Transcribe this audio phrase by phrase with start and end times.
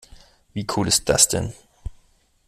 [0.55, 1.53] Wie cool ist das denn?